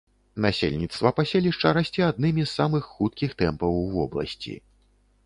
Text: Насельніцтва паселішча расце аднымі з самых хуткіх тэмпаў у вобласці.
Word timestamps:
Насельніцтва 0.43 1.11
паселішча 1.19 1.73
расце 1.77 2.01
аднымі 2.05 2.45
з 2.45 2.47
самых 2.61 2.87
хуткіх 2.95 3.37
тэмпаў 3.43 3.71
у 3.83 3.85
вобласці. 3.99 4.57